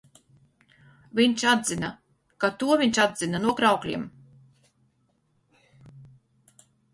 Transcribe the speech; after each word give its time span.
Viņš 1.17 1.43
atzina, 1.51 1.89
ka 2.43 2.49
to 2.63 2.77
viņš 2.83 3.01
atdzina 3.03 3.43
no 3.43 3.53
Kraukļiem. 3.59 4.09